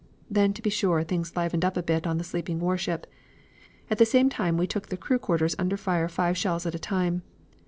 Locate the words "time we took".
4.29-4.87